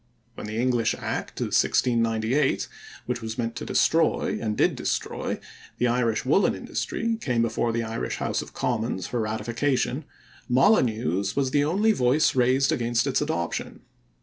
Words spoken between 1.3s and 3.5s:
of 1698, which was